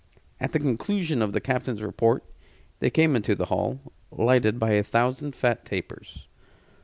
[0.39, 2.23] At the conclusion of the captain's report,
[2.79, 6.25] they came into the hall, lighted by a thousand fat tapers.